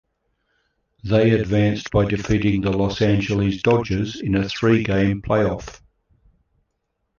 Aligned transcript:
They 1.03 1.29
advanced 1.29 1.91
by 1.91 2.05
defeating 2.05 2.61
the 2.61 2.71
Los 2.71 3.03
Angeles 3.03 3.61
Dodgers 3.61 4.19
in 4.19 4.33
a 4.33 4.49
three-game 4.49 5.21
playoff. 5.21 5.79